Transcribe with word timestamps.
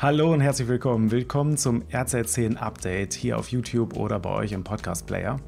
Hallo 0.00 0.32
und 0.32 0.40
herzlich 0.40 0.68
willkommen. 0.68 1.10
Willkommen 1.10 1.56
zum 1.56 1.82
RZ10 1.90 2.54
Update 2.54 3.14
hier 3.14 3.36
auf 3.36 3.48
YouTube 3.48 3.96
oder 3.96 4.20
bei 4.20 4.30
euch 4.30 4.52
im 4.52 4.62
Podcast 4.62 5.08
Player. 5.08 5.40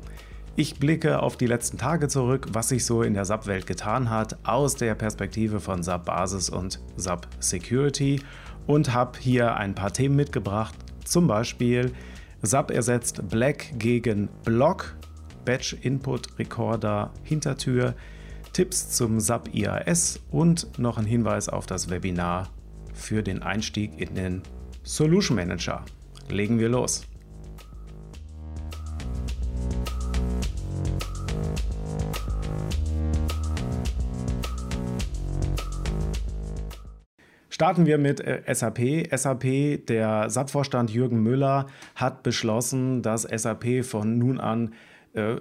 Ich 0.57 0.80
blicke 0.80 1.23
auf 1.23 1.37
die 1.37 1.46
letzten 1.46 1.79
Tage 1.79 2.09
zurück, 2.09 2.49
was 2.51 2.71
sich 2.71 2.85
so 2.85 3.05
in 3.05 3.15
der 3.15 3.25
SAP-Welt 3.25 3.69
getan 3.69 4.11
hat, 4.11 4.39
aus 4.45 4.75
der 4.75 4.97
Perspektive 4.97 5.61
von 5.61 5.85
SAP 5.85 6.05
Basis 6.05 6.51
und 6.51 6.81
SAP 6.97 7.28
Security 7.38 8.22
und 8.67 8.92
habe 8.92 9.21
hier 9.21 9.54
ein 9.54 9.76
paar 9.76 9.92
Themen 9.92 10.17
mitgebracht. 10.17 10.74
Zum 11.04 11.28
Beispiel 11.28 11.92
SAP 12.42 12.72
ersetzt 12.72 13.28
Black 13.28 13.78
gegen 13.78 14.28
Block, 14.44 14.96
Batch 15.44 15.76
Input 15.82 16.41
Recorder 16.41 17.12
Hintertür, 17.23 17.95
Tipps 18.52 18.91
zum 18.91 19.20
SAP 19.20 19.55
IAS 19.55 20.19
und 20.32 20.77
noch 20.77 20.98
ein 20.98 21.06
Hinweis 21.06 21.48
auf 21.48 21.66
das 21.66 21.88
Webinar 21.88 22.48
für 22.95 23.23
den 23.23 23.42
Einstieg 23.42 24.01
in 24.01 24.14
den 24.14 24.42
Solution 24.83 25.37
Manager. 25.37 25.84
Legen 26.28 26.59
wir 26.59 26.69
los. 26.69 27.06
Starten 37.61 37.84
wir 37.84 37.98
mit 37.98 38.20
äh, 38.20 38.42
SAP. 38.55 39.14
SAP, 39.14 39.84
der 39.86 40.30
SAP-Vorstand 40.30 40.88
Jürgen 40.88 41.22
Müller 41.22 41.66
hat 41.95 42.22
beschlossen, 42.22 43.02
dass 43.02 43.25
SAP 43.25 43.84
von 43.84 44.16
nun 44.16 44.41
an 44.41 44.72
äh, 45.12 45.36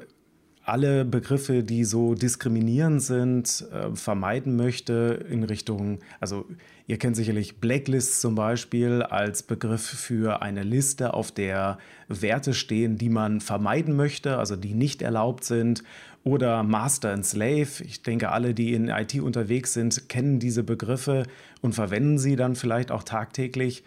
alle 0.69 1.05
Begriffe, 1.05 1.63
die 1.63 1.83
so 1.83 2.15
diskriminierend 2.15 3.01
sind, 3.01 3.65
äh, 3.71 3.95
vermeiden 3.95 4.55
möchte 4.55 5.25
in 5.29 5.43
Richtung, 5.43 5.99
also 6.19 6.45
ihr 6.87 6.97
kennt 6.97 7.15
sicherlich 7.15 7.57
Blacklist 7.57 8.21
zum 8.21 8.35
Beispiel 8.35 9.03
als 9.03 9.43
Begriff 9.43 9.81
für 9.81 10.41
eine 10.41 10.63
Liste, 10.63 11.13
auf 11.13 11.31
der 11.31 11.77
Werte 12.07 12.53
stehen, 12.53 12.97
die 12.97 13.09
man 13.09 13.41
vermeiden 13.41 13.95
möchte, 13.95 14.37
also 14.37 14.55
die 14.55 14.73
nicht 14.73 15.01
erlaubt 15.01 15.43
sind, 15.43 15.83
oder 16.23 16.63
Master 16.63 17.13
and 17.13 17.25
Slave. 17.25 17.83
Ich 17.83 18.03
denke, 18.03 18.29
alle, 18.29 18.53
die 18.53 18.73
in 18.73 18.89
IT 18.89 19.19
unterwegs 19.19 19.73
sind, 19.73 20.09
kennen 20.09 20.39
diese 20.39 20.63
Begriffe 20.63 21.23
und 21.61 21.73
verwenden 21.73 22.17
sie 22.17 22.35
dann 22.35 22.55
vielleicht 22.55 22.91
auch 22.91 23.03
tagtäglich 23.03 23.83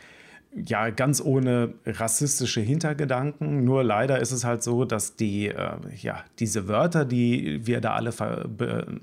ja, 0.55 0.91
ganz 0.91 1.21
ohne 1.21 1.75
rassistische 1.87 2.61
Hintergedanken. 2.61 3.65
Nur 3.65 3.83
leider 3.83 4.21
ist 4.21 4.33
es 4.33 4.45
halt 4.45 4.63
so, 4.63 4.85
dass 4.85 5.17
die, 5.17 5.49
äh, 5.49 5.77
ja, 5.97 6.25
diese 6.39 6.69
Wörter, 6.69 7.05
die 7.05 7.67
wir 7.67 7.81
da 7.81 7.95
alle 7.95 8.13
ver 8.13 8.47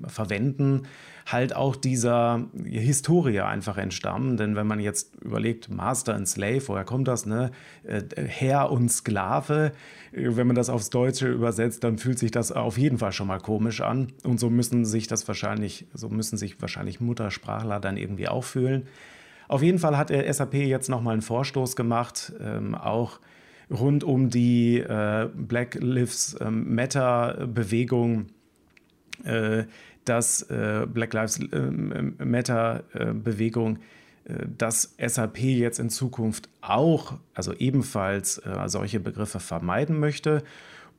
verwenden, 0.06 0.82
halt 1.26 1.54
auch 1.54 1.76
dieser 1.76 2.44
Historie 2.64 3.40
einfach 3.40 3.78
entstammen. 3.78 4.36
Denn 4.36 4.54
wenn 4.54 4.66
man 4.66 4.80
jetzt 4.80 5.16
überlegt, 5.22 5.68
Master 5.68 6.14
and 6.14 6.28
Slave, 6.28 6.62
woher 6.66 6.84
kommt 6.84 7.08
das, 7.08 7.26
ne? 7.26 7.50
Äh, 7.82 8.02
Herr 8.16 8.70
und 8.70 8.88
Sklave, 8.88 9.72
wenn 10.12 10.46
man 10.46 10.56
das 10.56 10.70
aufs 10.70 10.90
Deutsche 10.90 11.28
übersetzt, 11.28 11.82
dann 11.82 11.98
fühlt 11.98 12.18
sich 12.18 12.30
das 12.30 12.52
auf 12.52 12.78
jeden 12.78 12.98
Fall 12.98 13.12
schon 13.12 13.26
mal 13.26 13.40
komisch 13.40 13.80
an. 13.80 14.12
Und 14.22 14.38
so 14.38 14.50
müssen 14.50 14.84
sich 14.84 15.08
das 15.08 15.26
wahrscheinlich, 15.26 15.86
so 15.94 16.08
müssen 16.08 16.36
sich 16.36 16.60
wahrscheinlich 16.60 17.00
Muttersprachler 17.00 17.80
dann 17.80 17.96
irgendwie 17.96 18.28
auch 18.28 18.44
fühlen. 18.44 18.86
Auf 19.50 19.64
jeden 19.64 19.80
Fall 19.80 19.96
hat 19.96 20.10
der 20.10 20.32
SAP 20.32 20.54
jetzt 20.54 20.88
nochmal 20.88 21.14
einen 21.14 21.22
Vorstoß 21.22 21.74
gemacht, 21.74 22.32
ähm, 22.40 22.76
auch 22.76 23.18
rund 23.68 24.04
um 24.04 24.30
die 24.30 24.78
äh, 24.78 25.28
Black 25.34 25.74
Lives 25.74 26.36
ähm, 26.40 26.72
Matter 26.72 27.48
Bewegung, 27.48 28.26
äh, 29.24 29.64
dass 30.04 30.42
äh, 30.42 30.86
Black 30.86 31.14
Lives 31.14 31.40
Matter 31.50 32.84
äh, 32.94 33.06
Bewegung, 33.12 33.80
äh, 34.22 34.46
dass 34.56 34.94
SAP 35.04 35.38
jetzt 35.40 35.80
in 35.80 35.90
Zukunft 35.90 36.48
auch, 36.60 37.14
also 37.34 37.52
ebenfalls 37.52 38.38
äh, 38.38 38.68
solche 38.68 39.00
Begriffe 39.00 39.40
vermeiden 39.40 39.98
möchte. 39.98 40.44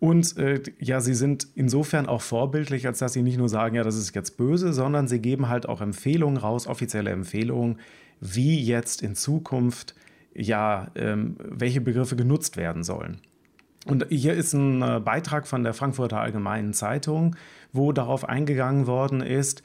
Und 0.02 0.36
äh, 0.38 0.62
ja, 0.78 1.00
sie 1.00 1.14
sind 1.14 1.48
insofern 1.56 2.06
auch 2.06 2.22
vorbildlich, 2.22 2.86
als 2.86 3.00
dass 3.00 3.14
sie 3.14 3.22
nicht 3.22 3.38
nur 3.38 3.48
sagen, 3.48 3.75
ja, 3.75 3.84
das 3.84 3.96
ist 3.96 4.14
jetzt 4.14 4.36
böse, 4.36 4.74
sondern 4.74 5.08
sie 5.08 5.20
geben 5.20 5.48
halt 5.48 5.70
auch 5.70 5.80
Empfehlungen 5.80 6.36
raus, 6.36 6.68
offizielle 6.68 7.12
Empfehlungen, 7.12 7.78
wie 8.22 8.64
jetzt 8.64 9.02
in 9.02 9.16
Zukunft 9.16 9.96
ja, 10.34 10.88
ähm, 10.96 11.36
welche 11.40 11.82
Begriffe 11.82 12.16
genutzt 12.16 12.56
werden 12.56 12.84
sollen. 12.84 13.20
Und 13.86 14.06
hier 14.09 14.34
ist 14.34 14.54
ein 14.54 14.82
äh, 14.82 15.02
Beitrag 15.04 15.48
von 15.48 15.64
der 15.64 15.74
Frankfurter 15.74 16.20
Allgemeinen 16.20 16.74
Zeitung, 16.74 17.36
wo 17.74 17.92
darauf 17.92 18.30
eingegangen 18.30 18.88
worden 18.88 19.22
ist. 19.22 19.64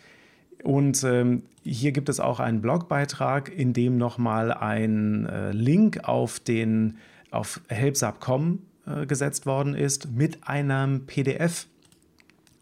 Und 0.65 1.05
ähm, 1.05 1.43
hier 1.63 1.93
gibt 1.93 2.09
es 2.09 2.19
auch 2.19 2.41
einen 2.41 2.63
Blogbeitrag, 2.63 3.53
in 3.55 3.73
dem 3.73 3.99
nochmal 3.99 4.53
ein 4.53 5.27
äh, 5.27 5.53
Link 5.53 6.01
auf 6.05 6.41
den 6.41 6.97
auf 7.31 7.61
helpsap.com 7.69 8.61
äh, 8.87 9.07
gesetzt 9.07 9.47
worden 9.47 9.75
ist 9.75 10.11
mit 10.13 10.49
einem 10.49 11.07
PDF. 11.07 11.67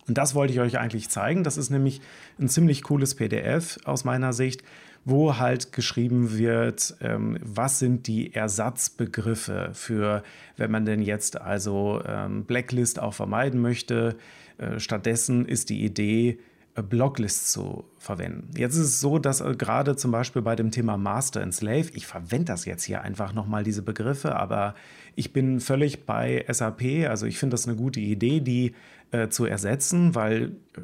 Und 0.09 0.19
das 0.19 0.35
wollte 0.35 0.53
ich 0.53 0.61
euch 0.61 0.79
eigentlich 0.79 1.09
zeigen. 1.09 1.45
Das 1.45 1.57
ist 1.57 1.71
nämlich 1.71 2.01
ein 2.39 2.49
ziemlich 2.49 2.83
cooles 2.83 3.15
PDF 3.15 3.79
aus 3.85 4.05
meiner 4.05 4.33
Sicht, 4.33 4.63
wo 5.05 5.39
halt 5.39 5.73
geschrieben 5.73 6.37
wird, 6.39 6.97
ähm, 7.01 7.39
was 7.43 7.79
sind 7.79 8.07
die 8.07 8.35
Ersatzbegriffe 8.35 9.71
für, 9.73 10.23
wenn 10.57 10.71
man 10.71 10.85
denn 10.85 11.03
jetzt 11.03 11.41
also 11.41 12.03
ähm, 12.07 12.45
Blacklist 12.45 13.01
auch 13.01 13.15
vermeiden 13.15 13.61
möchte. 13.61 14.17
Äh, 14.59 14.79
stattdessen 14.79 15.47
ist 15.47 15.71
die 15.71 15.85
Idee, 15.85 16.39
Blocklist 16.83 17.53
zu 17.53 17.85
verwenden. 17.99 18.51
Jetzt 18.57 18.75
ist 18.75 18.87
es 18.87 19.01
so, 19.01 19.19
dass 19.19 19.41
äh, 19.41 19.55
gerade 19.57 19.95
zum 19.97 20.11
Beispiel 20.11 20.43
bei 20.43 20.57
dem 20.57 20.71
Thema 20.71 20.97
Master 20.97 21.41
and 21.41 21.55
Slave, 21.55 21.91
ich 21.95 22.07
verwende 22.07 22.47
das 22.47 22.65
jetzt 22.65 22.83
hier 22.83 23.03
einfach 23.03 23.33
nochmal 23.33 23.63
diese 23.63 23.83
Begriffe, 23.83 24.35
aber 24.35 24.75
ich 25.15 25.33
bin 25.33 25.61
völlig 25.61 26.05
bei 26.05 26.45
SAP, 26.49 27.09
also 27.09 27.27
ich 27.27 27.39
finde 27.39 27.55
das 27.55 27.69
eine 27.69 27.77
gute 27.77 28.01
Idee, 28.01 28.41
die 28.41 28.75
äh, 29.13 29.29
zu 29.29 29.45
ersetzen, 29.45 30.15
weil 30.17 30.57
äh, 30.77 30.81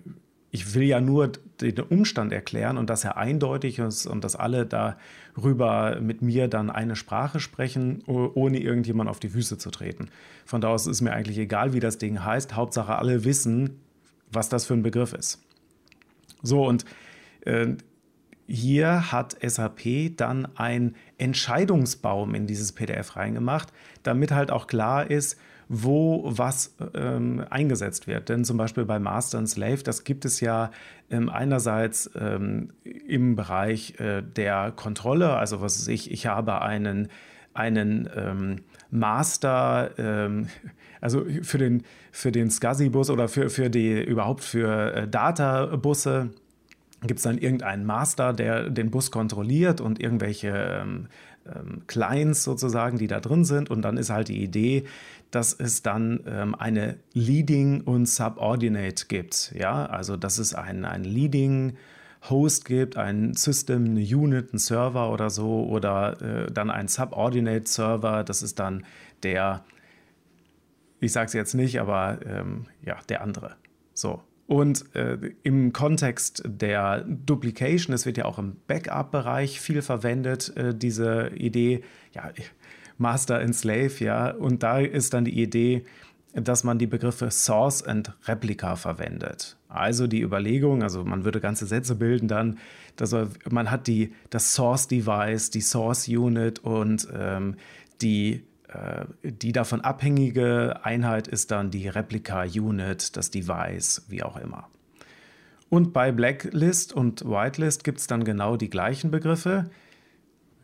ich 0.51 0.75
will 0.75 0.83
ja 0.83 1.01
nur 1.01 1.33
den 1.61 1.79
Umstand 1.81 2.33
erklären 2.33 2.77
und 2.77 2.91
dass 2.91 3.05
er 3.05 3.17
eindeutig 3.17 3.79
ist 3.79 4.07
und 4.07 4.25
dass 4.25 4.35
alle 4.35 4.67
darüber 4.67 6.01
mit 6.01 6.23
mir 6.23 6.49
dann 6.49 6.71
eine 6.71 6.97
Sprache 6.97 7.39
sprechen, 7.39 8.03
ohne 8.07 8.59
irgendjemand 8.59 9.09
auf 9.09 9.21
die 9.21 9.29
Füße 9.29 9.59
zu 9.59 9.71
treten. 9.71 10.09
Von 10.45 10.61
da 10.61 10.69
aus 10.69 10.87
ist 10.87 11.03
mir 11.03 11.13
eigentlich 11.13 11.39
egal, 11.39 11.73
wie 11.73 11.81
das 11.81 11.99
Ding 11.99 12.25
heißt. 12.25 12.57
Hauptsache, 12.57 12.97
alle 12.97 13.25
wissen, 13.25 13.81
was 14.33 14.49
das 14.49 14.67
für 14.67 14.75
ein 14.75 14.83
Begriff 14.83 15.13
ist. 15.13 15.41
So, 16.43 16.67
und 16.67 16.85
äh, 17.43 17.75
hier 18.47 19.13
hat 19.13 19.37
SAP 19.41 20.17
dann 20.17 20.49
einen 20.57 20.97
Entscheidungsbaum 21.19 22.35
in 22.35 22.49
dieses 22.49 22.73
PDF 22.73 23.15
reingemacht, 23.15 23.73
damit 24.03 24.33
halt 24.33 24.51
auch 24.51 24.67
klar 24.67 25.09
ist, 25.09 25.39
wo 25.73 26.25
was 26.27 26.75
ähm, 26.95 27.45
eingesetzt 27.49 28.09
wird. 28.09 28.29
Denn 28.29 28.45
zum 28.45 28.57
Beispiel 28.57 28.85
bei 28.85 28.99
Master 28.99 29.39
and 29.39 29.49
Slave, 29.49 29.85
das 29.85 30.03
gibt 30.03 30.25
es 30.25 30.41
ja 30.41 30.73
ähm, 31.11 31.29
einerseits 31.29 32.11
ähm, 32.19 32.73
im 32.83 33.37
Bereich 33.37 33.95
äh, 34.01 34.21
der 34.21 34.73
Kontrolle, 34.73 35.37
also 35.37 35.61
was 35.61 35.79
weiß 35.79 35.87
ich, 35.89 36.11
ich 36.11 36.27
habe 36.27 36.61
einen 36.61 37.09
einen 37.53 38.09
ähm, 38.15 38.57
Master, 38.91 39.91
ähm, 39.99 40.49
also 41.01 41.25
für 41.43 41.59
den, 41.59 41.83
für 42.13 42.31
den 42.31 42.49
SCSI-Bus 42.49 43.11
oder 43.11 43.29
für, 43.29 43.51
für 43.51 43.71
die 43.71 44.01
überhaupt 44.01 44.45
für 44.45 44.95
äh, 44.95 45.09
Data-Busse 45.09 46.31
gibt 47.03 47.19
es 47.19 47.25
dann 47.25 47.39
irgendeinen 47.39 47.85
Master, 47.85 48.33
der 48.33 48.71
den 48.71 48.91
Bus 48.91 49.11
kontrolliert 49.11 49.81
und 49.81 50.01
irgendwelche 50.01 50.83
ähm, 50.83 51.09
ähm, 51.55 51.83
Clients 51.87 52.45
sozusagen, 52.45 52.99
die 52.99 53.07
da 53.07 53.21
drin 53.21 53.45
sind. 53.45 53.71
Und 53.71 53.83
dann 53.83 53.97
ist 53.97 54.11
halt 54.11 54.29
die 54.29 54.43
Idee, 54.43 54.85
dass 55.31 55.53
es 55.53 55.83
dann 55.83 56.21
ähm, 56.27 56.55
eine 56.55 56.97
Leading 57.13 57.83
und 57.83 58.07
Subordinate 58.07 59.07
gibt. 59.07 59.53
Ja, 59.57 59.87
also 59.87 60.17
dass 60.17 60.39
es 60.39 60.55
ein, 60.55 60.85
ein 60.85 61.05
Leading 61.05 61.77
Host 62.29 62.65
gibt, 62.67 62.97
ein 62.97 63.35
System, 63.35 63.85
eine 63.85 64.01
Unit, 64.01 64.53
ein 64.53 64.59
Server 64.59 65.11
oder 65.11 65.31
so, 65.31 65.65
oder 65.65 66.21
äh, 66.21 66.53
dann 66.53 66.71
ein 66.71 66.89
Subordinate 66.89 67.67
Server, 67.67 68.25
das 68.25 68.43
ist 68.43 68.59
dann 68.59 68.85
der, 69.23 69.65
ich 71.01 71.13
sage 71.13 71.27
es 71.27 71.33
jetzt 71.33 71.55
nicht, 71.55 71.81
aber 71.81 72.19
ähm, 72.27 72.67
ja, 72.85 72.99
der 73.09 73.23
andere. 73.23 73.57
So. 73.95 74.23
Und 74.51 74.97
äh, 74.97 75.17
im 75.45 75.73
Kontext 75.73 76.43
der 76.45 77.03
Duplication, 77.03 77.95
es 77.95 78.05
wird 78.05 78.17
ja 78.17 78.25
auch 78.25 78.37
im 78.37 78.57
Backup-Bereich 78.67 79.61
viel 79.61 79.81
verwendet, 79.81 80.57
äh, 80.57 80.75
diese 80.75 81.29
Idee, 81.37 81.85
ja, 82.13 82.33
Master 82.99 83.39
and 83.39 83.55
Slave, 83.55 83.93
ja, 84.01 84.33
und 84.33 84.65
da 84.65 84.81
ist 84.81 85.15
dann 85.15 85.25
die 85.25 85.41
Idee, 85.41 85.85
dass 86.35 86.65
man 86.65 86.81
die 86.81 86.89
Begriffe 86.89 87.31
Source 87.31 87.81
und 87.81 88.13
Replica 88.27 88.75
verwendet. 88.75 89.57
Also 89.69 90.09
die 90.09 90.21
Überlegung, 90.21 90.83
also 90.83 91.05
man 91.05 91.25
würde 91.25 91.39
ganze 91.39 91.67
Sätze 91.67 91.95
bilden 91.95 92.27
dann, 92.27 92.59
dass 92.97 93.15
man 93.49 93.71
hat 93.71 93.87
die, 93.87 94.13
das 94.31 94.53
Source 94.53 94.89
Device, 94.89 95.51
die 95.51 95.61
Source 95.61 96.09
Unit 96.09 96.59
und 96.59 97.07
ähm, 97.17 97.55
die, 98.03 98.43
die 99.23 99.53
davon 99.53 99.81
abhängige 99.81 100.81
Einheit 100.83 101.29
ist 101.29 101.51
dann 101.51 101.71
die 101.71 101.89
Replica 101.89 102.45
Unit, 102.45 103.17
das 103.17 103.31
Device, 103.31 104.05
wie 104.09 104.23
auch 104.23 104.37
immer. 104.37 104.69
Und 105.69 105.93
bei 105.93 106.13
Blacklist 106.13 106.93
und 106.93 107.25
Whitelist 107.25 107.85
gibt 107.85 108.01
es 108.01 108.07
dann 108.07 108.25
genau 108.25 108.57
die 108.57 108.71
gleichen 108.71 109.11
Begriffe. 109.11 109.71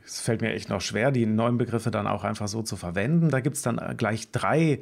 es 0.04 0.20
fällt 0.20 0.40
mir 0.40 0.52
echt 0.52 0.68
noch 0.68 0.80
schwer, 0.80 1.10
die 1.12 1.26
neuen 1.26 1.58
Begriffe 1.58 1.90
dann 1.90 2.06
auch 2.06 2.24
einfach 2.24 2.48
so 2.48 2.62
zu 2.62 2.76
verwenden. 2.76 3.30
Da 3.30 3.40
gibt 3.40 3.56
es 3.56 3.62
dann 3.62 3.96
gleich 3.96 4.30
drei 4.30 4.80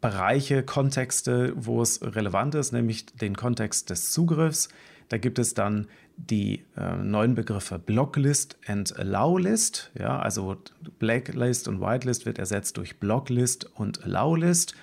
Bereiche, 0.00 0.62
Kontexte, 0.62 1.52
wo 1.56 1.82
es 1.82 2.00
relevant 2.02 2.54
ist, 2.54 2.72
nämlich 2.72 3.06
den 3.06 3.36
Kontext 3.36 3.90
des 3.90 4.10
Zugriffs. 4.10 4.68
Da 5.08 5.18
gibt 5.18 5.38
es 5.38 5.54
dann 5.54 5.86
die 6.16 6.64
äh, 6.76 6.96
neuen 6.96 7.34
Begriffe 7.34 7.78
Blocklist 7.78 8.56
and 8.66 8.96
Allowlist. 8.98 9.90
Ja, 9.98 10.18
also 10.18 10.56
Blacklist 10.98 11.68
und 11.68 11.80
Whitelist 11.80 12.26
wird 12.26 12.38
ersetzt 12.38 12.76
durch 12.76 12.98
Blocklist 12.98 13.70
und 13.74 14.04
Allowlist. 14.04 14.74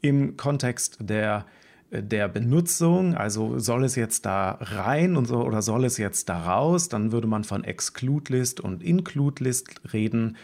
Im 0.00 0.36
Kontext 0.36 0.98
der, 1.00 1.46
der 1.90 2.28
Benutzung, 2.28 3.14
also 3.14 3.58
soll 3.58 3.84
es 3.84 3.94
jetzt 3.94 4.26
da 4.26 4.58
rein 4.60 5.16
und 5.16 5.26
so, 5.26 5.44
oder 5.44 5.62
soll 5.62 5.84
es 5.84 5.98
jetzt 5.98 6.28
da 6.28 6.42
raus, 6.42 6.88
dann 6.88 7.12
würde 7.12 7.28
man 7.28 7.44
von 7.44 7.62
Exclude 7.62 8.32
List 8.32 8.60
und 8.60 8.82
Include 8.82 9.44
List 9.44 9.80
reden. 9.92 10.36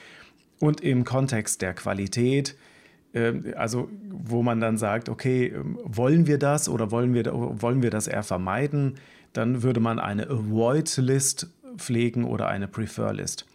Und 0.60 0.80
im 0.80 1.04
Kontext 1.04 1.62
der 1.62 1.74
Qualität, 1.74 2.56
äh, 3.12 3.54
also 3.56 3.88
wo 4.10 4.42
man 4.42 4.60
dann 4.60 4.76
sagt, 4.76 5.08
okay, 5.08 5.46
ähm, 5.46 5.78
wollen 5.82 6.26
wir 6.26 6.38
das 6.38 6.68
oder 6.68 6.90
wollen 6.90 7.14
wir, 7.14 7.32
wollen 7.32 7.82
wir 7.82 7.90
das 7.90 8.06
eher 8.06 8.22
vermeiden? 8.22 8.94
Dann 9.32 9.62
würde 9.62 9.80
man 9.80 9.98
eine 9.98 10.28
Avoid-List 10.28 11.48
pflegen 11.76 12.24
oder 12.24 12.48
eine 12.48 12.68
Prefer-List. 12.68 13.46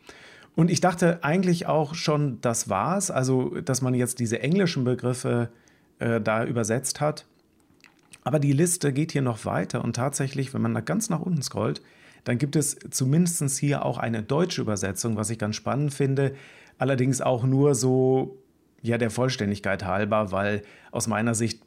Und 0.55 0.69
ich 0.69 0.81
dachte 0.81 1.23
eigentlich 1.23 1.65
auch 1.67 1.95
schon, 1.95 2.39
das 2.41 2.69
war's, 2.69 3.09
also 3.09 3.49
dass 3.61 3.81
man 3.81 3.93
jetzt 3.93 4.19
diese 4.19 4.39
englischen 4.39 4.83
Begriffe 4.83 5.49
äh, 5.99 6.21
da 6.21 6.45
übersetzt 6.45 7.01
hat. 7.01 7.25
Aber 8.23 8.39
die 8.39 8.53
Liste 8.53 8.93
geht 8.93 9.11
hier 9.11 9.21
noch 9.21 9.45
weiter 9.45 9.83
und 9.83 9.95
tatsächlich, 9.95 10.53
wenn 10.53 10.61
man 10.61 10.73
da 10.73 10.81
ganz 10.81 11.09
nach 11.09 11.19
unten 11.19 11.41
scrollt, 11.41 11.81
dann 12.23 12.37
gibt 12.37 12.55
es 12.55 12.77
zumindest 12.89 13.57
hier 13.59 13.83
auch 13.83 13.97
eine 13.97 14.23
deutsche 14.23 14.61
Übersetzung, 14.61 15.17
was 15.17 15.29
ich 15.29 15.39
ganz 15.39 15.55
spannend 15.55 15.93
finde. 15.93 16.35
Allerdings 16.77 17.19
auch 17.21 17.43
nur 17.43 17.75
so, 17.75 18.37
ja, 18.81 18.97
der 18.97 19.09
Vollständigkeit 19.09 19.83
halber, 19.83 20.31
weil 20.31 20.61
aus 20.91 21.07
meiner 21.07 21.35
Sicht 21.35 21.61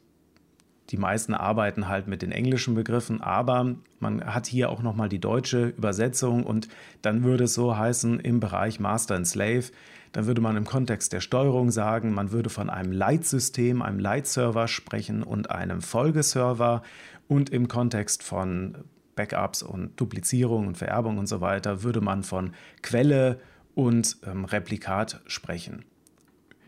die 0.89 0.97
meisten 0.97 1.33
arbeiten 1.33 1.87
halt 1.87 2.07
mit 2.07 2.21
den 2.21 2.31
englischen 2.31 2.75
Begriffen, 2.75 3.21
aber 3.21 3.75
man 3.99 4.23
hat 4.23 4.47
hier 4.47 4.69
auch 4.69 4.81
nochmal 4.81 5.09
die 5.09 5.19
deutsche 5.19 5.67
Übersetzung 5.67 6.43
und 6.43 6.69
dann 7.01 7.23
würde 7.23 7.45
es 7.45 7.53
so 7.53 7.77
heißen 7.77 8.19
im 8.19 8.39
Bereich 8.39 8.79
Master 8.79 9.15
and 9.15 9.27
Slave, 9.27 9.65
dann 10.13 10.27
würde 10.27 10.41
man 10.41 10.55
im 10.55 10.65
Kontext 10.65 11.11
der 11.11 11.19
Steuerung 11.19 11.71
sagen, 11.71 12.13
man 12.13 12.31
würde 12.31 12.49
von 12.49 12.69
einem 12.69 12.91
Leitsystem, 12.91 13.81
einem 13.81 13.99
Leitserver 13.99 14.67
sprechen 14.67 15.23
und 15.23 15.51
einem 15.51 15.81
Folgeserver 15.81 16.81
und 17.27 17.49
im 17.49 17.67
Kontext 17.67 18.23
von 18.23 18.77
Backups 19.15 19.63
und 19.63 19.99
Duplizierung 19.99 20.67
und 20.67 20.77
Vererbung 20.77 21.17
und 21.17 21.27
so 21.27 21.41
weiter 21.41 21.83
würde 21.83 21.99
man 21.99 22.23
von 22.23 22.51
Quelle 22.81 23.39
und 23.75 24.17
ähm, 24.25 24.45
Replikat 24.45 25.21
sprechen. 25.27 25.83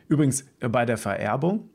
Übrigens 0.09 0.45
äh, 0.59 0.67
bei 0.67 0.85
der 0.85 0.97
Vererbung 0.97 1.69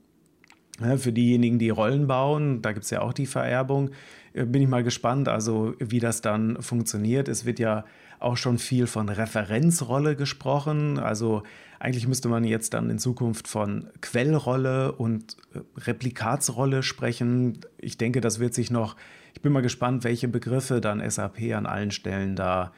für 0.97 1.13
diejenigen, 1.13 1.59
die 1.59 1.71
Rollen 1.71 2.07
bauen, 2.07 2.61
da 2.61 2.73
gibt 2.73 2.85
es 2.85 2.91
ja 2.91 3.01
auch 3.01 3.13
die 3.13 3.27
Vererbung, 3.27 3.91
äh, 4.33 4.45
bin 4.45 4.63
ich 4.63 4.69
mal 4.69 4.83
gespannt, 4.83 5.29
also 5.29 5.75
wie 5.79 6.01
das 6.01 6.21
dann 6.21 6.61
funktioniert. 6.61 7.29
Es 7.29 7.45
wird 7.45 7.59
ja 7.59 7.85
auch 8.19 8.37
schon 8.37 8.59
viel 8.59 8.87
von 8.87 9.09
Referenzrolle 9.09 10.17
gesprochen. 10.17 10.99
Also 10.99 11.43
eigentlich 11.79 12.09
müsste 12.09 12.29
man 12.29 12.45
jetzt 12.45 12.75
dann 12.75 12.91
in 12.91 12.99
Zukunft 12.99 13.47
von 13.49 13.89
Quellrolle 14.01 14.93
und 14.93 15.37
äh, 15.55 15.61
Replikatsrolle 15.81 16.83
sprechen. 16.83 17.61
Ich 17.79 17.99
denke, 17.99 18.21
das 18.21 18.41
wird 18.41 18.55
sich 18.55 18.71
noch, 18.71 18.97
ich 19.35 19.43
bin 19.43 19.53
mal 19.53 19.63
gespannt, 19.63 20.05
welche 20.05 20.29
Begriffe 20.29 20.81
dann 20.81 21.09
SAP 21.09 21.55
an 21.55 21.67
allen 21.67 21.91
Stellen 21.91 22.35
da 22.35 22.73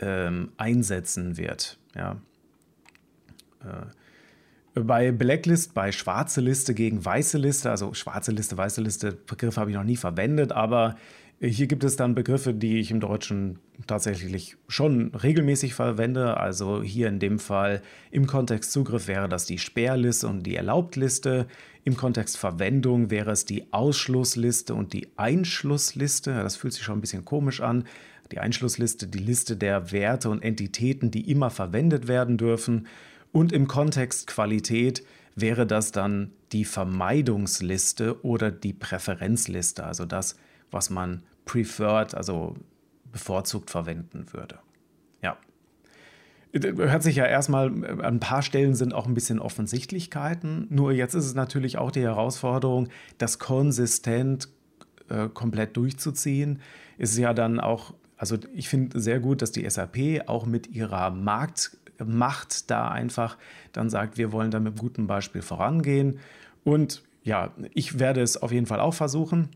ähm, 0.00 0.52
einsetzen 0.56 1.36
wird. 1.36 1.78
Ja. 1.94 2.20
Äh, 3.64 3.86
bei 4.74 5.12
Blacklist, 5.12 5.74
bei 5.74 5.92
schwarze 5.92 6.40
Liste 6.40 6.74
gegen 6.74 7.04
weiße 7.04 7.38
Liste, 7.38 7.70
also 7.70 7.94
schwarze 7.94 8.32
Liste, 8.32 8.56
weiße 8.56 8.80
Liste, 8.80 9.12
Begriffe 9.12 9.60
habe 9.60 9.70
ich 9.70 9.76
noch 9.76 9.84
nie 9.84 9.96
verwendet, 9.96 10.52
aber 10.52 10.96
hier 11.42 11.68
gibt 11.68 11.84
es 11.84 11.96
dann 11.96 12.14
Begriffe, 12.14 12.52
die 12.52 12.80
ich 12.80 12.90
im 12.90 13.00
Deutschen 13.00 13.58
tatsächlich 13.86 14.58
schon 14.68 15.14
regelmäßig 15.14 15.72
verwende. 15.72 16.36
Also 16.36 16.82
hier 16.82 17.08
in 17.08 17.18
dem 17.18 17.38
Fall 17.38 17.80
im 18.10 18.26
Kontext 18.26 18.72
Zugriff 18.72 19.08
wäre 19.08 19.26
das 19.26 19.46
die 19.46 19.56
Sperrliste 19.56 20.28
und 20.28 20.42
die 20.42 20.56
Erlaubtliste. 20.56 21.46
Im 21.82 21.96
Kontext 21.96 22.36
Verwendung 22.36 23.10
wäre 23.10 23.30
es 23.30 23.46
die 23.46 23.72
Ausschlussliste 23.72 24.74
und 24.74 24.92
die 24.92 25.08
Einschlussliste. 25.16 26.34
Das 26.34 26.56
fühlt 26.56 26.74
sich 26.74 26.82
schon 26.82 26.98
ein 26.98 27.00
bisschen 27.00 27.24
komisch 27.24 27.62
an. 27.62 27.84
Die 28.32 28.38
Einschlussliste, 28.38 29.06
die 29.06 29.18
Liste 29.18 29.56
der 29.56 29.92
Werte 29.92 30.28
und 30.28 30.42
Entitäten, 30.42 31.10
die 31.10 31.30
immer 31.30 31.48
verwendet 31.48 32.06
werden 32.06 32.36
dürfen. 32.36 32.86
Und 33.32 33.52
im 33.52 33.68
Kontext 33.68 34.26
Qualität 34.26 35.04
wäre 35.36 35.66
das 35.66 35.92
dann 35.92 36.32
die 36.52 36.64
Vermeidungsliste 36.64 38.24
oder 38.24 38.50
die 38.50 38.72
Präferenzliste, 38.72 39.84
also 39.84 40.04
das, 40.04 40.36
was 40.70 40.90
man 40.90 41.22
preferred, 41.44 42.14
also 42.14 42.56
bevorzugt 43.12 43.70
verwenden 43.70 44.26
würde. 44.32 44.58
Ja. 45.22 45.36
Hört 46.52 47.02
sich 47.02 47.16
ja 47.16 47.26
erstmal, 47.26 47.66
an 47.66 48.00
ein 48.00 48.20
paar 48.20 48.42
Stellen 48.42 48.74
sind 48.74 48.92
auch 48.92 49.06
ein 49.06 49.14
bisschen 49.14 49.38
Offensichtlichkeiten. 49.38 50.66
Nur 50.68 50.92
jetzt 50.92 51.14
ist 51.14 51.26
es 51.26 51.34
natürlich 51.34 51.78
auch 51.78 51.92
die 51.92 52.02
Herausforderung, 52.02 52.88
das 53.18 53.38
konsistent 53.38 54.48
äh, 55.08 55.28
komplett 55.28 55.76
durchzuziehen. 55.76 56.60
Ist 56.98 57.16
ja 57.16 57.34
dann 57.34 57.60
auch, 57.60 57.94
also 58.16 58.36
ich 58.52 58.68
finde 58.68 59.00
sehr 59.00 59.20
gut, 59.20 59.42
dass 59.42 59.52
die 59.52 59.68
SAP 59.68 60.26
auch 60.26 60.46
mit 60.46 60.68
ihrer 60.68 61.10
Markt 61.10 61.76
macht, 62.04 62.70
da 62.70 62.88
einfach 62.88 63.36
dann 63.72 63.90
sagt, 63.90 64.18
wir 64.18 64.32
wollen 64.32 64.50
da 64.50 64.60
mit 64.60 64.78
gutem 64.78 65.06
Beispiel 65.06 65.42
vorangehen. 65.42 66.18
Und 66.64 67.02
ja, 67.22 67.52
ich 67.74 67.98
werde 67.98 68.20
es 68.20 68.36
auf 68.40 68.52
jeden 68.52 68.66
Fall 68.66 68.80
auch 68.80 68.94
versuchen. 68.94 69.50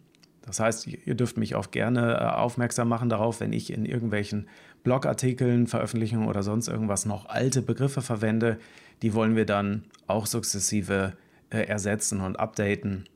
Das 0.46 0.60
heißt, 0.60 0.86
ihr 0.86 1.14
dürft 1.14 1.38
mich 1.38 1.54
auch 1.54 1.70
gerne 1.70 2.14
äh, 2.14 2.24
aufmerksam 2.24 2.88
machen 2.88 3.08
darauf, 3.08 3.40
wenn 3.40 3.52
ich 3.52 3.72
in 3.72 3.86
irgendwelchen 3.86 4.46
Blogartikeln, 4.82 5.66
Veröffentlichungen 5.66 6.28
oder 6.28 6.42
sonst 6.42 6.68
irgendwas 6.68 7.06
noch 7.06 7.26
alte 7.26 7.62
Begriffe 7.62 8.02
verwende. 8.02 8.58
Die 9.00 9.14
wollen 9.14 9.36
wir 9.36 9.46
dann 9.46 9.84
auch 10.06 10.26
sukzessive 10.26 11.14
äh, 11.48 11.66
ersetzen 11.66 12.20
und 12.20 12.38
updaten, 12.38 13.08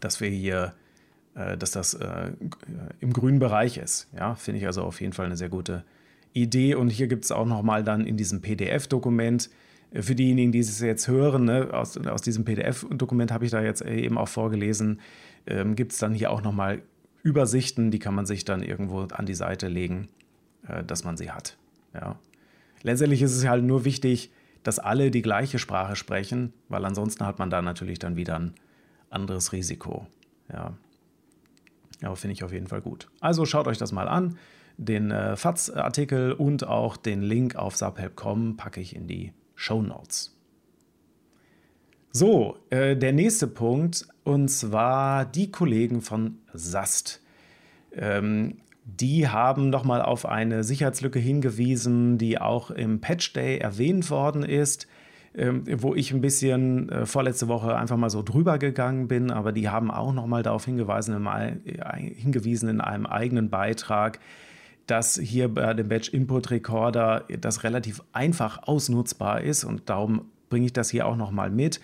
dass 0.00 0.22
wir 0.22 0.30
hier, 0.30 0.72
äh, 1.34 1.58
dass 1.58 1.72
das 1.72 1.98
im 3.00 3.12
grünen 3.12 3.38
Bereich 3.38 3.76
ist. 3.76 4.08
Ja, 4.16 4.34
finde 4.34 4.60
ich 4.60 4.66
also 4.66 4.82
auf 4.84 5.02
jeden 5.02 5.12
Fall 5.12 5.26
eine 5.26 5.36
sehr 5.36 5.50
gute 5.50 5.84
Idee. 6.42 6.74
Und 6.74 6.88
hier 6.88 7.06
gibt 7.08 7.24
es 7.24 7.32
auch 7.32 7.46
nochmal 7.46 7.84
dann 7.84 8.06
in 8.06 8.16
diesem 8.16 8.40
PDF-Dokument, 8.40 9.50
äh, 9.92 10.02
für 10.02 10.14
diejenigen, 10.14 10.52
die 10.52 10.58
es 10.58 10.80
jetzt 10.80 11.08
hören, 11.08 11.44
ne, 11.44 11.70
aus, 11.72 11.96
aus 11.96 12.22
diesem 12.22 12.44
PDF-Dokument 12.44 13.32
habe 13.32 13.44
ich 13.44 13.50
da 13.50 13.62
jetzt 13.62 13.82
eben 13.82 14.18
auch 14.18 14.28
vorgelesen, 14.28 15.00
ähm, 15.46 15.76
gibt 15.76 15.92
es 15.92 15.98
dann 15.98 16.14
hier 16.14 16.30
auch 16.30 16.42
nochmal 16.42 16.82
Übersichten, 17.22 17.90
die 17.90 17.98
kann 17.98 18.14
man 18.14 18.26
sich 18.26 18.44
dann 18.44 18.62
irgendwo 18.62 19.00
an 19.02 19.26
die 19.26 19.34
Seite 19.34 19.68
legen, 19.68 20.08
äh, 20.66 20.84
dass 20.84 21.04
man 21.04 21.16
sie 21.16 21.30
hat. 21.30 21.56
Ja. 21.94 22.18
Letztendlich 22.82 23.22
ist 23.22 23.34
es 23.34 23.46
halt 23.46 23.64
nur 23.64 23.84
wichtig, 23.84 24.30
dass 24.62 24.78
alle 24.78 25.10
die 25.10 25.22
gleiche 25.22 25.58
Sprache 25.58 25.96
sprechen, 25.96 26.52
weil 26.68 26.84
ansonsten 26.84 27.24
hat 27.24 27.38
man 27.38 27.50
da 27.50 27.62
natürlich 27.62 27.98
dann 27.98 28.16
wieder 28.16 28.38
ein 28.38 28.54
anderes 29.10 29.52
Risiko. 29.52 30.06
Ja. 30.52 30.74
Aber 32.02 32.16
finde 32.16 32.34
ich 32.34 32.44
auf 32.44 32.52
jeden 32.52 32.68
Fall 32.68 32.80
gut. 32.80 33.08
Also 33.20 33.44
schaut 33.44 33.66
euch 33.66 33.78
das 33.78 33.92
mal 33.92 34.08
an. 34.08 34.38
Den 34.78 35.10
äh, 35.10 35.36
FATS-Artikel 35.36 36.32
und 36.32 36.66
auch 36.66 36.96
den 36.96 37.20
Link 37.20 37.56
auf 37.56 37.76
subhelp.com 37.76 38.56
packe 38.56 38.80
ich 38.80 38.96
in 38.96 39.06
die 39.06 39.32
Show 39.54 39.82
Notes. 39.82 40.34
So, 42.10 42.56
äh, 42.70 42.96
der 42.96 43.12
nächste 43.12 43.46
Punkt 43.46 44.08
und 44.24 44.48
zwar 44.48 45.24
die 45.24 45.50
Kollegen 45.50 46.00
von 46.00 46.38
SAST. 46.54 47.20
Ähm, 47.92 48.58
die 48.84 49.28
haben 49.28 49.68
nochmal 49.68 50.00
auf 50.00 50.24
eine 50.24 50.64
Sicherheitslücke 50.64 51.18
hingewiesen, 51.18 52.16
die 52.16 52.40
auch 52.40 52.70
im 52.70 53.00
Patch 53.00 53.34
Day 53.34 53.58
erwähnt 53.58 54.10
worden 54.10 54.42
ist, 54.42 54.86
ähm, 55.34 55.64
wo 55.82 55.94
ich 55.94 56.12
ein 56.12 56.22
bisschen 56.22 56.88
äh, 56.88 57.04
vorletzte 57.04 57.48
Woche 57.48 57.76
einfach 57.76 57.98
mal 57.98 58.08
so 58.08 58.22
drüber 58.22 58.58
gegangen 58.58 59.06
bin, 59.06 59.30
aber 59.30 59.52
die 59.52 59.68
haben 59.68 59.90
auch 59.90 60.14
nochmal 60.14 60.42
darauf 60.42 60.64
hingewiesen 60.64 61.14
in, 61.14 62.14
hingewiesen 62.14 62.68
in 62.70 62.80
einem 62.80 63.04
eigenen 63.04 63.50
Beitrag, 63.50 64.20
dass 64.88 65.18
hier 65.22 65.48
bei 65.48 65.74
dem 65.74 65.88
Batch 65.88 66.08
Input 66.08 66.50
Recorder 66.50 67.24
das 67.40 67.62
relativ 67.62 68.02
einfach 68.12 68.66
ausnutzbar 68.66 69.42
ist 69.42 69.62
und 69.64 69.88
darum 69.88 70.26
bringe 70.48 70.66
ich 70.66 70.72
das 70.72 70.90
hier 70.90 71.06
auch 71.06 71.16
nochmal 71.16 71.50
mit. 71.50 71.80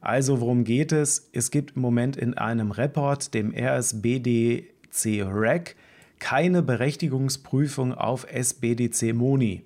Also 0.00 0.40
worum 0.40 0.64
geht 0.64 0.92
es? 0.92 1.30
Es 1.32 1.50
gibt 1.50 1.76
im 1.76 1.82
Moment 1.82 2.16
in 2.16 2.34
einem 2.34 2.70
Report, 2.70 3.32
dem 3.32 3.54
RSBDC 3.54 5.22
REC, 5.24 5.76
keine 6.18 6.62
Berechtigungsprüfung 6.62 7.94
auf 7.94 8.26
SBDC 8.30 9.14
Moni. 9.14 9.62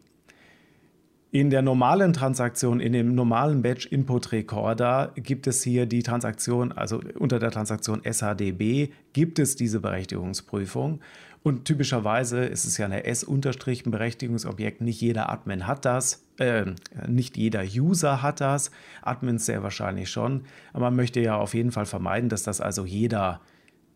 In 1.35 1.49
der 1.49 1.63
normalen 1.63 2.13
Transaktion, 2.13 2.79
in 2.79 2.93
dem 2.93 3.15
normalen 3.15 3.63
Batch 3.63 3.87
Input 3.87 4.33
Recorder 4.33 5.13
gibt 5.17 5.47
es 5.47 5.63
hier 5.63 5.87
die 5.87 6.03
Transaktion, 6.03 6.73
also 6.73 7.01
unter 7.19 7.39
der 7.39 7.51
Transaktion 7.51 8.03
SHDB 8.05 8.91
gibt 9.15 9.39
es 9.39 9.57
diese 9.57 9.81
Berechtigungsprüfung. 9.81 11.01
Und 11.43 11.65
typischerweise 11.65 12.45
ist 12.45 12.67
es 12.67 12.77
ja 12.77 12.85
eine 12.85 13.07
S-Berechtigungsobjekt. 13.07 14.83
Nicht 14.83 15.01
jeder 15.01 15.31
Admin 15.31 15.67
hat 15.67 15.87
das, 15.87 16.23
äh, 16.39 16.67
nicht 17.09 17.39
jeder 17.39 17.63
User 17.63 18.21
hat 18.21 18.43
das. 18.43 18.71
Admins 19.01 19.47
sehr 19.47 19.63
wahrscheinlich 19.63 20.11
schon. 20.11 20.43
Aber 20.75 20.91
man 20.91 20.97
möchte 20.97 21.21
ja 21.21 21.37
auf 21.37 21.55
jeden 21.55 21.73
Fall 21.73 21.87
vermeiden, 21.87 22.29
dass 22.29 22.43
das 22.43 22.61
also 22.61 22.85
jeder 22.85 23.41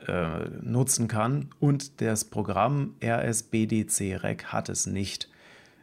äh, 0.07 0.49
nutzen 0.63 1.07
kann. 1.07 1.51
Und 1.61 2.01
das 2.01 2.25
Programm 2.25 2.95
RSBDC-Rec 3.05 4.47
hat 4.47 4.71
es 4.71 4.87
nicht 4.87 5.29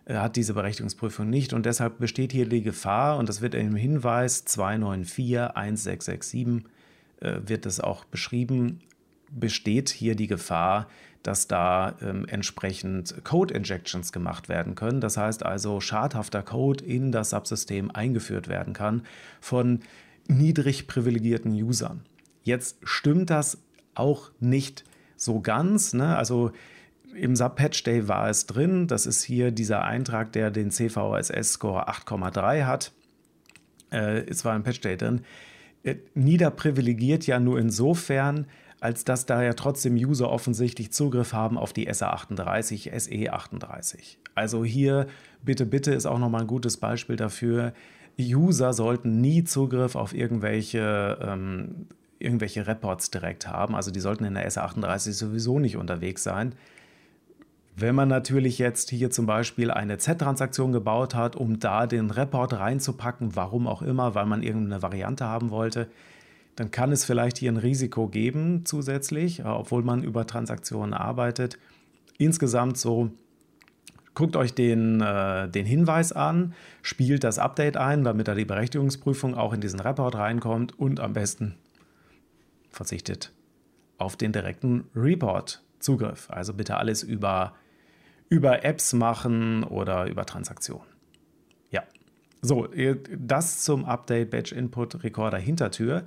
hat 0.08 0.36
diese 0.36 0.54
Berechtigungsprüfung 0.54 1.28
nicht 1.30 1.54
und 1.54 1.66
deshalb 1.66 2.00
besteht 2.00 2.32
hier 2.32 2.48
die 2.48 2.62
Gefahr, 2.62 3.18
und 3.18 3.30
das 3.30 3.42
wird 3.42 3.56
im 3.56 3.76
Hinweis 3.76 4.46
294-1667 4.48 6.64
äh, 7.22 7.40
wird 7.46 7.66
es 7.66 7.80
auch 7.80 8.06
beschrieben, 8.06 8.80
besteht 9.32 9.90
hier 9.90 10.16
die 10.16 10.28
Gefahr, 10.28 10.88
dass 11.24 11.48
da 11.48 11.96
ähm, 12.02 12.26
entsprechend 12.28 13.24
Code-Injections 13.24 14.12
gemacht 14.12 14.50
werden 14.50 14.76
können. 14.76 15.00
Das 15.00 15.18
heißt 15.18 15.46
also, 15.46 15.80
schadhafter 15.80 16.44
Code 16.44 16.84
in 16.84 17.12
das 17.12 17.32
Subsystem 17.32 17.90
eingeführt 17.92 18.50
werden 18.50 18.74
kann 18.74 19.04
von 19.40 19.80
niedrig 20.28 20.88
privilegierten 20.88 21.54
Usern. 21.54 22.02
Jetzt 22.44 22.78
stimmt 22.84 23.30
das 23.30 23.58
auch 23.96 24.32
nicht 24.40 24.84
so 25.16 25.40
ganz. 25.40 25.94
Ne? 25.94 26.18
Also 26.18 26.52
im 27.16 27.36
Sub-Patch 27.36 27.84
Day 27.84 28.08
war 28.08 28.30
es 28.30 28.46
drin. 28.46 28.88
Das 28.88 29.06
ist 29.06 29.24
hier 29.24 29.52
dieser 29.52 29.84
Eintrag, 29.84 30.32
der 30.32 30.52
den 30.52 30.72
CVSS-Score 30.72 31.88
8,3 31.90 32.66
hat. 32.66 32.92
Äh, 33.92 34.24
es 34.28 34.44
war 34.46 34.56
im 34.56 34.64
Patch 34.64 34.82
Day 34.82 34.98
drin. 34.98 35.22
Äh, 35.84 35.96
niederprivilegiert 36.14 37.28
ja 37.28 37.40
nur 37.40 37.60
insofern, 37.60 38.48
als 38.80 39.06
dass 39.06 39.26
da 39.26 39.42
ja 39.42 39.54
trotzdem 39.54 39.96
User 39.96 40.30
offensichtlich 40.30 40.92
Zugriff 40.92 41.34
haben 41.34 41.58
auf 41.58 41.72
die 41.72 41.90
SA38, 41.90 42.92
SE38. 42.92 44.18
Also 44.36 44.66
hier 44.66 45.08
bitte, 45.42 45.66
bitte 45.66 45.94
ist 45.94 46.06
auch 46.06 46.20
nochmal 46.20 46.42
ein 46.42 46.48
gutes 46.48 46.78
Beispiel 46.78 47.16
dafür. 47.16 47.74
User 48.20 48.74
sollten 48.74 49.22
nie 49.22 49.44
Zugriff 49.44 49.96
auf 49.96 50.14
irgendwelche, 50.14 51.18
ähm, 51.22 51.88
irgendwelche 52.20 52.68
Reports 52.68 53.10
direkt 53.10 53.48
haben. 53.48 53.76
Also 53.76 53.90
die 53.92 54.00
sollten 54.00 54.26
in 54.26 54.34
der 54.34 54.50
SA38 54.50 55.14
sowieso 55.14 55.60
nicht 55.60 55.78
unterwegs 55.78 56.24
sein. 56.24 56.54
Wenn 57.76 57.96
man 57.96 58.08
natürlich 58.08 58.60
jetzt 58.60 58.92
hier 58.92 59.10
zum 59.10 59.26
Beispiel 59.26 59.72
eine 59.72 59.98
Z-Transaktion 59.98 60.72
gebaut 60.72 61.16
hat, 61.16 61.36
um 61.36 61.60
da 61.60 61.88
den 61.88 62.12
Report 62.12 62.54
reinzupacken, 62.54 63.36
warum 63.36 63.68
auch 63.68 63.82
immer, 63.82 64.14
weil 64.14 64.28
man 64.28 64.44
irgendeine 64.44 64.84
Variante 64.84 65.26
haben 65.26 65.50
wollte, 65.50 65.88
dann 66.56 66.70
kann 66.70 66.92
es 66.92 67.04
vielleicht 67.04 67.40
hier 67.40 67.52
ein 67.52 67.58
Risiko 67.58 68.08
geben 68.08 68.64
zusätzlich, 68.66 69.40
äh, 69.40 69.44
obwohl 69.44 69.82
man 69.82 70.04
über 70.04 70.28
Transaktionen 70.28 70.94
arbeitet. 70.94 71.58
Insgesamt 72.20 72.78
so, 72.78 73.10
guckt 74.14 74.36
euch 74.36 74.54
den, 74.54 75.02
äh, 75.02 75.50
den 75.50 75.66
Hinweis 75.66 76.12
an, 76.12 76.54
spielt 76.84 77.24
das 77.24 77.40
Update 77.40 77.76
ein, 77.78 78.04
damit 78.04 78.28
da 78.28 78.36
die 78.36 78.46
Berechtigungsprüfung 78.46 79.34
auch 79.34 79.52
in 79.52 79.62
diesen 79.62 79.80
Report 79.80 80.14
reinkommt 80.14 80.78
und 80.78 81.00
am 81.00 81.14
besten 81.14 81.56
verzichtet 82.70 83.32
auf 83.98 84.16
den 84.16 84.32
direkten 84.32 84.86
Report-Zugriff. 84.96 86.30
Also 86.30 86.54
bitte 86.54 86.78
alles 86.78 87.02
über 87.02 87.54
über 88.34 88.66
Apps 88.66 88.94
machen 88.94 89.64
oder 89.64 90.08
über 90.08 90.26
Transaktionen. 90.26 90.88
Ja. 91.70 91.84
So, 92.42 92.68
das 93.16 93.62
zum 93.62 93.86
Update 93.86 94.32
Batch 94.32 94.52
Input 94.52 95.04
Recorder 95.04 95.38
Hintertür. 95.38 96.04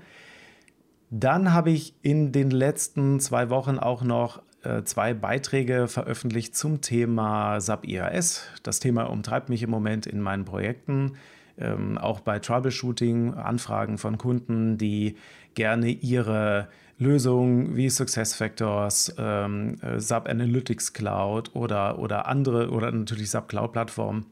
Dann 1.11 1.53
habe 1.53 1.71
ich 1.71 1.95
in 2.03 2.33
den 2.33 2.51
letzten 2.51 3.21
zwei 3.21 3.49
Wochen 3.49 3.79
auch 3.79 4.03
noch 4.03 4.43
äh, 4.65 4.83
zwei 4.83 5.15
Beiträge 5.15 5.87
veröffentlicht 5.87 6.57
zum 6.57 6.81
Thema 6.81 7.61
SAP 7.61 7.87
IAS. 7.87 8.43
Das 8.65 8.81
Thema 8.81 9.05
umtreibt 9.05 9.49
mich 9.49 9.63
im 9.63 9.71
Moment 9.71 10.07
in 10.07 10.21
meinen 10.21 10.45
Projekten. 10.45 11.13
Ähm, 11.59 11.97
auch 11.97 12.19
bei 12.19 12.41
Troubleshooting, 12.41 13.35
Anfragen 13.35 13.99
von 13.99 14.19
Kunden, 14.19 14.79
die 14.79 15.15
gerne 15.55 15.91
ihre 15.91 16.69
Lösungen 16.99 17.77
wie 17.77 17.91
SuccessFactors, 17.91 19.15
ähm, 19.19 19.77
äh, 19.83 20.01
SAP 20.01 20.29
Analytics 20.29 20.93
Cloud 20.93 21.55
oder, 21.55 21.99
oder 21.99 22.27
andere 22.27 22.71
oder 22.71 22.91
natürlich 22.91 23.31
SAP 23.31 23.49
Cloud 23.49 23.73
Plattformen 23.73 24.27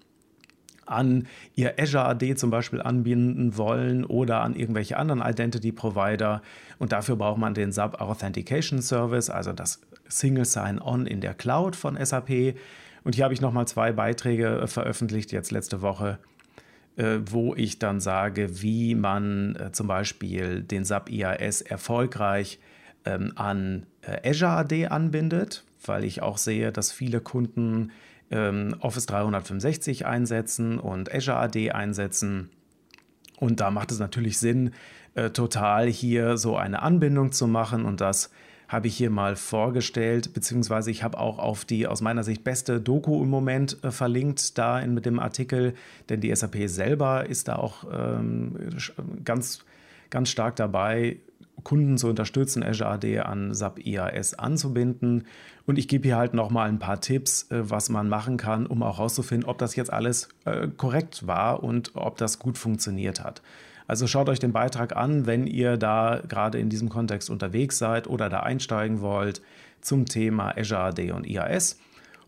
an 0.86 1.26
ihr 1.54 1.78
Azure 1.78 2.04
AD 2.04 2.36
zum 2.36 2.50
Beispiel 2.50 2.80
anbinden 2.80 3.56
wollen 3.56 4.04
oder 4.04 4.40
an 4.40 4.54
irgendwelche 4.54 4.96
anderen 4.96 5.22
Identity 5.22 5.72
Provider. 5.72 6.42
Und 6.78 6.92
dafür 6.92 7.16
braucht 7.16 7.38
man 7.38 7.54
den 7.54 7.72
SAP 7.72 8.00
Authentication 8.00 8.82
Service, 8.82 9.30
also 9.30 9.52
das 9.52 9.80
Single 10.08 10.44
Sign-On 10.44 11.06
in 11.06 11.20
der 11.20 11.34
Cloud 11.34 11.76
von 11.76 11.96
SAP. 12.02 12.54
Und 13.04 13.14
hier 13.14 13.24
habe 13.24 13.34
ich 13.34 13.40
nochmal 13.40 13.66
zwei 13.66 13.92
Beiträge 13.92 14.60
äh, 14.60 14.66
veröffentlicht, 14.66 15.32
jetzt 15.32 15.50
letzte 15.50 15.82
Woche, 15.82 16.18
wo 17.26 17.54
ich 17.54 17.78
dann 17.78 18.00
sage, 18.00 18.62
wie 18.62 18.94
man 18.94 19.56
äh, 19.56 19.72
zum 19.72 19.86
Beispiel 19.86 20.62
den 20.62 20.84
SAP 20.84 21.10
IAS 21.10 21.60
erfolgreich 21.60 22.60
ähm, 23.04 23.32
an 23.34 23.86
äh, 24.02 24.30
Azure 24.30 24.52
AD 24.52 24.86
anbindet, 24.86 25.64
weil 25.84 26.04
ich 26.04 26.22
auch 26.22 26.38
sehe, 26.38 26.70
dass 26.72 26.92
viele 26.92 27.20
Kunden 27.20 27.90
ähm, 28.30 28.76
Office 28.80 29.06
365 29.06 30.06
einsetzen 30.06 30.78
und 30.78 31.12
Azure 31.12 31.38
AD 31.38 31.72
einsetzen. 31.72 32.50
Und 33.38 33.60
da 33.60 33.70
macht 33.70 33.90
es 33.90 33.98
natürlich 33.98 34.38
Sinn, 34.38 34.70
total 35.32 35.86
hier 35.86 36.38
so 36.38 36.56
eine 36.56 36.82
Anbindung 36.82 37.30
zu 37.30 37.46
machen 37.46 37.84
und 37.84 38.00
das 38.00 38.32
habe 38.68 38.86
ich 38.86 38.96
hier 38.96 39.10
mal 39.10 39.36
vorgestellt, 39.36 40.32
beziehungsweise 40.32 40.90
ich 40.90 41.02
habe 41.02 41.18
auch 41.18 41.38
auf 41.38 41.64
die 41.64 41.86
aus 41.86 42.00
meiner 42.00 42.24
Sicht 42.24 42.44
beste 42.44 42.80
Doku 42.80 43.22
im 43.22 43.30
Moment 43.30 43.82
äh, 43.82 43.90
verlinkt, 43.90 44.58
da 44.58 44.80
in, 44.80 44.94
mit 44.94 45.06
dem 45.06 45.18
Artikel, 45.18 45.74
denn 46.08 46.20
die 46.20 46.34
SAP 46.34 46.56
selber 46.66 47.26
ist 47.28 47.48
da 47.48 47.56
auch 47.56 47.84
ähm, 47.92 48.56
ganz, 49.24 49.64
ganz 50.10 50.30
stark 50.30 50.56
dabei, 50.56 51.18
Kunden 51.62 51.96
zu 51.98 52.08
unterstützen, 52.08 52.62
Azure 52.62 52.90
AD 52.90 53.20
an 53.20 53.54
SAP 53.54 53.86
IAS 53.86 54.34
anzubinden. 54.34 55.24
Und 55.66 55.78
ich 55.78 55.88
gebe 55.88 56.08
hier 56.08 56.16
halt 56.16 56.34
nochmal 56.34 56.68
ein 56.68 56.78
paar 56.78 57.00
Tipps, 57.00 57.50
äh, 57.50 57.70
was 57.70 57.88
man 57.88 58.08
machen 58.08 58.36
kann, 58.36 58.66
um 58.66 58.82
auch 58.82 58.98
herauszufinden, 58.98 59.48
ob 59.48 59.58
das 59.58 59.76
jetzt 59.76 59.92
alles 59.92 60.28
äh, 60.44 60.68
korrekt 60.68 61.26
war 61.26 61.62
und 61.62 61.92
ob 61.94 62.16
das 62.16 62.38
gut 62.38 62.58
funktioniert 62.58 63.22
hat. 63.22 63.42
Also 63.86 64.06
schaut 64.06 64.28
euch 64.28 64.38
den 64.38 64.52
Beitrag 64.52 64.96
an, 64.96 65.26
wenn 65.26 65.46
ihr 65.46 65.76
da 65.76 66.20
gerade 66.26 66.58
in 66.58 66.70
diesem 66.70 66.88
Kontext 66.88 67.28
unterwegs 67.28 67.78
seid 67.78 68.06
oder 68.06 68.28
da 68.28 68.40
einsteigen 68.40 69.00
wollt 69.00 69.42
zum 69.80 70.06
Thema 70.06 70.56
Azure 70.56 70.80
AD 70.80 71.12
und 71.12 71.26
IAS. 71.26 71.78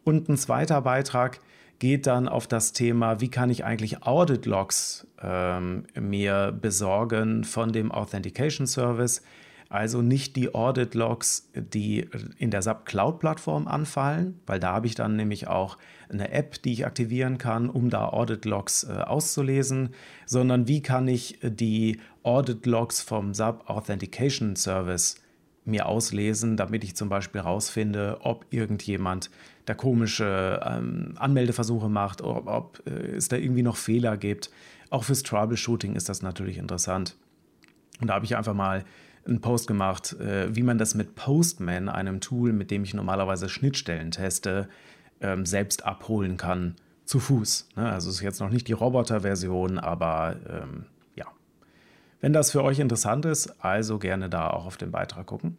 Und 0.04 0.28
ein 0.28 0.36
zweiter 0.36 0.82
Beitrag 0.82 1.40
geht 1.78 2.06
dann 2.06 2.28
auf 2.28 2.46
das 2.46 2.72
Thema, 2.72 3.20
wie 3.20 3.28
kann 3.28 3.50
ich 3.50 3.64
eigentlich 3.64 4.02
Audit 4.02 4.46
Logs 4.46 5.06
ähm, 5.22 5.84
mir 5.98 6.52
besorgen 6.58 7.44
von 7.44 7.72
dem 7.72 7.90
Authentication 7.90 8.66
Service. 8.66 9.22
Also 9.68 10.00
nicht 10.00 10.36
die 10.36 10.54
Audit 10.54 10.94
Logs, 10.94 11.50
die 11.54 12.08
in 12.38 12.50
der 12.50 12.62
SAP 12.62 12.86
Cloud 12.86 13.18
Plattform 13.18 13.66
anfallen, 13.66 14.40
weil 14.46 14.60
da 14.60 14.72
habe 14.72 14.86
ich 14.86 14.94
dann 14.94 15.16
nämlich 15.16 15.48
auch 15.48 15.76
eine 16.08 16.30
App, 16.30 16.62
die 16.62 16.72
ich 16.72 16.86
aktivieren 16.86 17.36
kann, 17.38 17.68
um 17.68 17.90
da 17.90 18.08
Audit 18.08 18.44
Logs 18.44 18.84
äh, 18.84 18.92
auszulesen, 18.92 19.90
sondern 20.24 20.68
wie 20.68 20.82
kann 20.82 21.08
ich 21.08 21.38
die 21.42 21.98
Audit 22.22 22.64
Logs 22.66 23.00
vom 23.00 23.34
SAP 23.34 23.68
Authentication 23.68 24.54
Service 24.54 25.16
mir 25.64 25.86
auslesen, 25.86 26.56
damit 26.56 26.84
ich 26.84 26.94
zum 26.94 27.08
Beispiel 27.08 27.42
herausfinde, 27.42 28.18
ob 28.20 28.46
irgendjemand 28.50 29.30
da 29.64 29.74
komische 29.74 30.60
ähm, 30.64 31.14
Anmeldeversuche 31.16 31.88
macht, 31.88 32.22
ob, 32.22 32.46
ob 32.46 32.82
äh, 32.86 33.16
es 33.16 33.28
da 33.28 33.36
irgendwie 33.36 33.62
noch 33.62 33.76
Fehler 33.76 34.16
gibt. 34.16 34.50
Auch 34.90 35.02
fürs 35.02 35.24
Troubleshooting 35.24 35.96
ist 35.96 36.08
das 36.08 36.22
natürlich 36.22 36.58
interessant. 36.58 37.16
Und 38.00 38.08
da 38.08 38.14
habe 38.14 38.24
ich 38.24 38.36
einfach 38.36 38.54
mal 38.54 38.84
einen 39.28 39.40
Post 39.40 39.66
gemacht, 39.66 40.14
äh, 40.20 40.54
wie 40.54 40.62
man 40.62 40.78
das 40.78 40.94
mit 40.94 41.14
Postman, 41.14 41.88
einem 41.88 42.20
Tool, 42.20 42.52
mit 42.52 42.70
dem 42.70 42.84
ich 42.84 42.94
normalerweise 42.94 43.48
Schnittstellen 43.48 44.10
teste, 44.10 44.68
ähm, 45.20 45.46
selbst 45.46 45.84
abholen 45.84 46.36
kann 46.36 46.76
zu 47.04 47.20
Fuß. 47.20 47.68
Ne? 47.76 47.90
Also 47.90 48.10
es 48.10 48.16
ist 48.16 48.22
jetzt 48.22 48.40
noch 48.40 48.50
nicht 48.50 48.68
die 48.68 48.72
Roboter-Version, 48.72 49.78
aber 49.78 50.36
ähm, 50.48 50.86
ja. 51.14 51.26
Wenn 52.20 52.32
das 52.32 52.50
für 52.50 52.62
euch 52.62 52.78
interessant 52.78 53.24
ist, 53.24 53.64
also 53.64 53.98
gerne 53.98 54.28
da 54.28 54.50
auch 54.50 54.66
auf 54.66 54.76
den 54.76 54.90
Beitrag 54.90 55.26
gucken. 55.26 55.56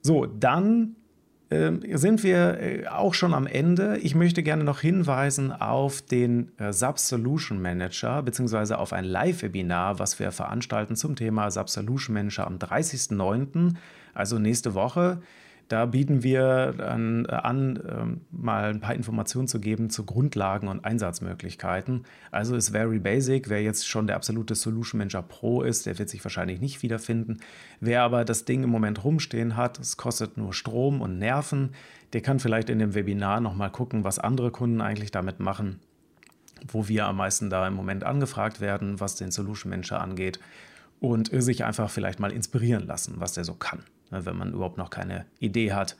So, 0.00 0.26
dann 0.26 0.96
sind 1.98 2.22
wir 2.22 2.60
äh, 2.60 2.86
auch 2.86 3.14
schon 3.14 3.34
am 3.34 3.46
Ende. 3.46 3.98
Ich 3.98 4.14
möchte 4.14 4.42
gerne 4.42 4.64
noch 4.64 4.80
hinweisen 4.80 5.52
auf 5.52 6.02
den 6.02 6.50
äh, 6.58 6.72
SAP 6.72 6.98
Solution 6.98 7.60
Manager 7.60 8.22
beziehungsweise 8.22 8.78
auf 8.78 8.92
ein 8.92 9.04
Live-Webinar, 9.04 9.98
was 9.98 10.18
wir 10.18 10.32
veranstalten 10.32 10.96
zum 10.96 11.16
Thema 11.16 11.50
SAP 11.50 11.68
Solution 11.68 12.14
Manager 12.14 12.46
am 12.46 12.56
30.09., 12.56 13.74
also 14.14 14.38
nächste 14.38 14.74
Woche. 14.74 15.22
Da 15.72 15.86
bieten 15.86 16.22
wir 16.22 16.74
an, 16.80 17.24
an 17.24 17.82
ähm, 17.88 18.20
mal 18.30 18.64
ein 18.64 18.80
paar 18.80 18.94
Informationen 18.94 19.48
zu 19.48 19.58
geben 19.58 19.88
zu 19.88 20.04
Grundlagen 20.04 20.68
und 20.68 20.84
Einsatzmöglichkeiten. 20.84 22.04
Also 22.30 22.56
ist 22.56 22.68
very 22.68 22.98
basic. 22.98 23.48
Wer 23.48 23.62
jetzt 23.62 23.88
schon 23.88 24.06
der 24.06 24.16
absolute 24.16 24.54
Solution 24.54 24.98
Manager 24.98 25.22
Pro 25.22 25.62
ist, 25.62 25.86
der 25.86 25.98
wird 25.98 26.10
sich 26.10 26.22
wahrscheinlich 26.22 26.60
nicht 26.60 26.82
wiederfinden. 26.82 27.38
Wer 27.80 28.02
aber 28.02 28.26
das 28.26 28.44
Ding 28.44 28.62
im 28.64 28.68
Moment 28.68 29.02
rumstehen 29.02 29.56
hat, 29.56 29.78
es 29.78 29.96
kostet 29.96 30.36
nur 30.36 30.52
Strom 30.52 31.00
und 31.00 31.18
Nerven, 31.18 31.70
der 32.12 32.20
kann 32.20 32.38
vielleicht 32.38 32.68
in 32.68 32.78
dem 32.78 32.94
Webinar 32.94 33.40
nochmal 33.40 33.70
gucken, 33.70 34.04
was 34.04 34.18
andere 34.18 34.50
Kunden 34.50 34.82
eigentlich 34.82 35.10
damit 35.10 35.40
machen, 35.40 35.80
wo 36.68 36.86
wir 36.86 37.06
am 37.06 37.16
meisten 37.16 37.48
da 37.48 37.66
im 37.66 37.72
Moment 37.72 38.04
angefragt 38.04 38.60
werden, 38.60 39.00
was 39.00 39.16
den 39.16 39.30
Solution 39.30 39.70
Manager 39.70 40.02
angeht 40.02 40.38
und 41.00 41.30
sich 41.32 41.64
einfach 41.64 41.88
vielleicht 41.88 42.20
mal 42.20 42.30
inspirieren 42.30 42.86
lassen, 42.86 43.14
was 43.16 43.32
der 43.32 43.44
so 43.44 43.54
kann. 43.54 43.82
Ne, 44.12 44.26
wenn 44.26 44.36
man 44.36 44.52
überhaupt 44.52 44.78
noch 44.78 44.90
keine 44.90 45.26
Idee 45.40 45.72
hat, 45.72 45.96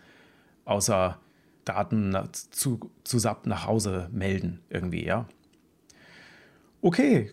außer 0.67 1.19
Daten 1.65 2.17
zu, 2.33 2.79
zu 3.05 3.19
SAP 3.19 3.47
nach 3.47 3.67
Hause 3.67 4.09
melden 4.13 4.61
irgendwie, 4.69 5.05
ja. 5.05 5.27
Okay, 6.83 7.33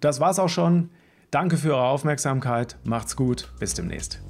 das 0.00 0.20
war's 0.20 0.38
auch 0.38 0.48
schon. 0.48 0.90
Danke 1.30 1.56
für 1.56 1.74
eure 1.74 1.88
Aufmerksamkeit. 1.88 2.76
Macht's 2.84 3.16
gut. 3.16 3.52
Bis 3.58 3.74
demnächst. 3.74 4.20